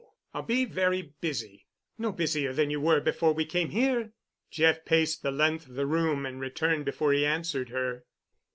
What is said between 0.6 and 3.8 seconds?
very busy." "No busier than you were before we came